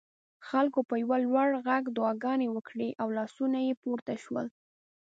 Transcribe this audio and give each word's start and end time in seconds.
خلکو 0.47 0.79
په 0.89 0.93
یو 1.03 1.11
لوړ 1.25 1.49
غږ 1.67 1.83
دعاګانې 1.97 2.47
وکړې 2.51 2.89
او 3.01 3.07
لاسونه 3.17 3.59
پورته 3.81 4.13
شول. 4.23 4.45